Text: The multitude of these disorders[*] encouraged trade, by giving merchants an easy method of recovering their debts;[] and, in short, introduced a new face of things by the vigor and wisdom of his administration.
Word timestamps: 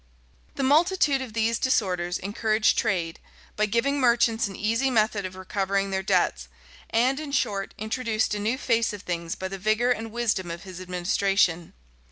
The 0.55 0.63
multitude 0.63 1.21
of 1.21 1.33
these 1.33 1.59
disorders[*] 1.59 2.17
encouraged 2.17 2.75
trade, 2.75 3.19
by 3.55 3.67
giving 3.67 3.99
merchants 3.99 4.47
an 4.47 4.55
easy 4.55 4.89
method 4.89 5.27
of 5.27 5.35
recovering 5.35 5.91
their 5.91 6.01
debts;[] 6.01 6.47
and, 6.89 7.19
in 7.19 7.31
short, 7.31 7.75
introduced 7.77 8.33
a 8.33 8.39
new 8.39 8.57
face 8.57 8.93
of 8.93 9.03
things 9.03 9.35
by 9.35 9.47
the 9.47 9.59
vigor 9.59 9.91
and 9.91 10.11
wisdom 10.11 10.49
of 10.49 10.63
his 10.63 10.81
administration. 10.81 11.73